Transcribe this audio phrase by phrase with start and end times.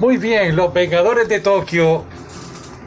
[0.00, 2.04] Muy bien, Los Vengadores de Tokio,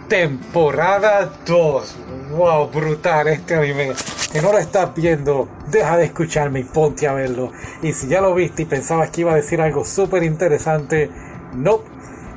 [0.08, 1.96] temporada 2.
[2.32, 3.92] Wow, brutal este anime.
[4.32, 7.52] Que no lo estás viendo, deja de escucharme y ponte a verlo.
[7.84, 11.12] Y si ya lo viste y pensabas que iba a decir algo súper interesante,
[11.54, 11.82] no.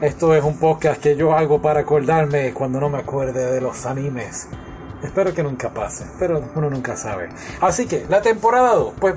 [0.02, 3.86] Esto es un podcast que yo hago para acordarme cuando no me acuerde de los
[3.86, 4.46] animes.
[5.02, 7.30] Espero que nunca pase, pero uno nunca sabe.
[7.62, 9.14] Así que, la temporada 2, pues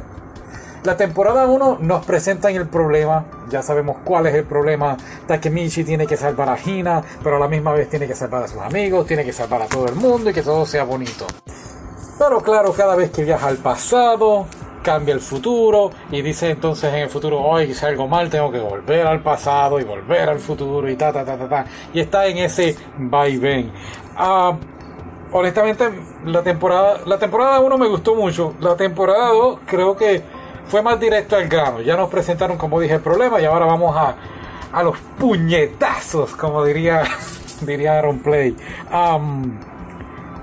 [0.84, 4.95] la temporada 1 nos presentan el problema, ya sabemos cuál es el problema.
[5.27, 8.48] Takemichi tiene que salvar a Hina, pero a la misma vez tiene que salvar a
[8.48, 11.27] sus amigos, tiene que salvar a todo el mundo y que todo sea bonito.
[12.18, 14.45] Pero claro, cada vez que viaja al pasado,
[14.81, 18.59] cambia el futuro y dice entonces en el futuro, hoy si algo mal, tengo que
[18.59, 21.66] volver al pasado y volver al futuro y ta, ta, ta, ta, ta.
[21.93, 23.71] Y está en ese vaivén.
[24.16, 24.57] Ah,
[25.32, 25.90] honestamente,
[26.26, 28.54] la temporada, la temporada 1 me gustó mucho.
[28.59, 30.38] La temporada 2 creo que
[30.70, 31.82] fue más directo al grano.
[31.82, 34.16] Ya nos presentaron, como dije, el problema y ahora vamos a,
[34.72, 37.04] a los puñetazos, como diría,
[37.62, 38.55] diría Aaron Play.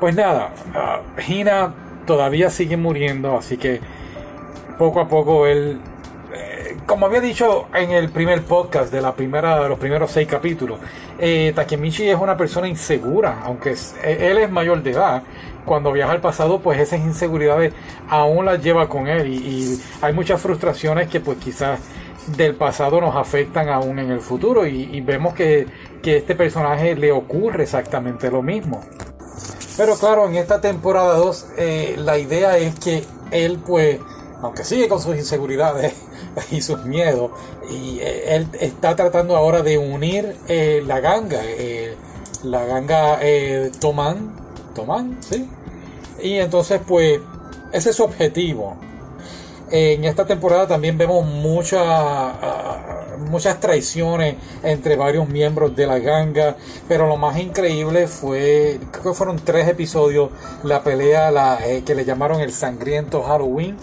[0.01, 1.73] pues nada, uh, Hina
[2.07, 3.81] todavía sigue muriendo, así que
[4.79, 5.81] poco a poco él
[6.87, 10.79] como había dicho en el primer podcast de la primera de los primeros seis capítulos,
[11.19, 15.23] eh, Takemichi es una persona insegura, aunque e, él es mayor de edad.
[15.65, 17.73] Cuando viaja al pasado, pues esas inseguridades
[18.09, 21.81] aún las lleva con él y, hay muchas frustraciones que pues quizás
[22.37, 25.67] del pasado nos afectan aún en el futuro y, vemos que,
[26.03, 28.83] que este personaje le ocurre exactamente lo mismo.
[29.77, 33.99] Pero claro, en esta temporada 2 eh, la idea es que él pues,
[34.43, 35.95] aunque sigue con sus inseguridades,
[36.51, 37.31] y sus miedos.
[37.71, 41.97] Y eh, él está tratando ahora de unir eh, la ganga, eh,
[42.43, 43.19] la ganga
[43.81, 44.35] Tomán,
[44.75, 45.49] Tomán, ¿sí?
[46.23, 47.21] Y entonces pues
[47.73, 48.77] ese es su objetivo.
[49.71, 56.57] En esta temporada también vemos muchas ah, muchas traiciones entre varios miembros de la ganga,
[56.87, 60.31] pero lo más increíble fue, creo que fueron tres episodios,
[60.63, 63.77] la pelea la, que le llamaron el sangriento Halloween.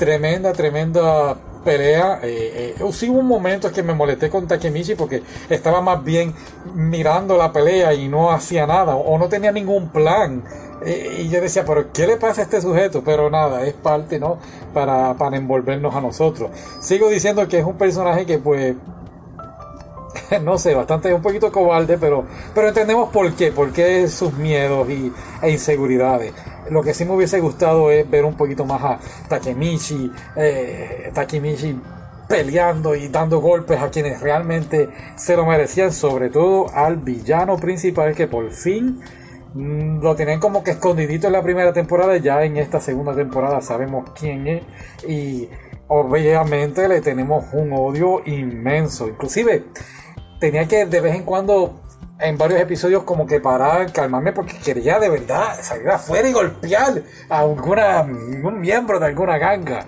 [0.00, 2.20] Tremenda, tremenda pelea.
[2.22, 6.34] Eh, eh, hubo un momento que me molesté con Takemichi porque estaba más bien
[6.74, 10.42] mirando la pelea y no hacía nada o no tenía ningún plan.
[10.86, 13.02] Eh, y yo decía, pero ¿qué le pasa a este sujeto?
[13.04, 14.38] Pero nada, es parte, ¿no?
[14.72, 16.50] Para, para envolvernos a nosotros.
[16.80, 18.76] Sigo diciendo que es un personaje que pues
[20.42, 22.24] no sé, bastante un poquito cobarde, pero,
[22.54, 25.12] pero entendemos por qué, por qué sus miedos y,
[25.42, 26.32] e inseguridades.
[26.70, 28.98] Lo que sí me hubiese gustado es ver un poquito más a
[29.28, 31.76] Takemichi, eh, Takemichi
[32.30, 38.14] peleando y dando golpes a quienes realmente se lo merecían, sobre todo al villano principal
[38.14, 39.00] que por fin
[39.52, 43.60] mm, lo tienen como que escondidito en la primera temporada, ya en esta segunda temporada
[43.60, 44.62] sabemos quién es
[45.08, 45.48] y
[45.88, 49.64] obviamente le tenemos un odio inmenso, inclusive
[50.38, 51.80] tenía que de vez en cuando
[52.20, 57.02] en varios episodios como que parar, calmarme porque quería de verdad salir afuera y golpear
[57.28, 59.86] a alguna, un miembro de alguna ganga.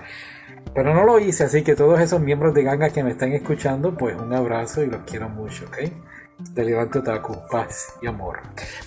[0.74, 3.94] Pero no lo hice, así que todos esos miembros de ganga que me están escuchando,
[3.94, 5.78] pues un abrazo y los quiero mucho, ¿ok?
[6.38, 8.40] De Levante Otaku, paz y amor.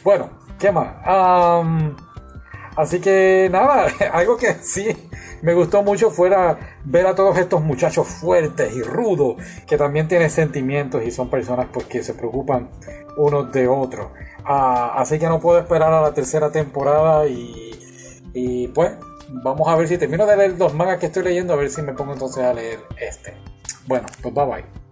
[0.04, 0.88] Bueno, ¿qué más?
[2.76, 4.96] Así que nada, algo que sí
[5.42, 9.36] me gustó mucho fuera ver a todos estos muchachos fuertes y rudos
[9.68, 12.70] que también tienen sentimientos y son personas pues, que se preocupan
[13.18, 14.08] unos de otros.
[14.44, 17.72] Ah, así que no puedo esperar a la tercera temporada y,
[18.34, 18.92] y pues
[19.30, 21.82] vamos a ver si termino de leer los mangas que estoy leyendo, a ver si
[21.82, 23.34] me pongo entonces a leer este.
[23.88, 24.85] Bueno, pues bye bye.